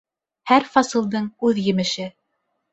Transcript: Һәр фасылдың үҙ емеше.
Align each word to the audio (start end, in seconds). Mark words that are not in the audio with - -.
Һәр 0.51 0.65
фасылдың 0.77 1.29
үҙ 1.51 1.63
емеше. 1.69 2.11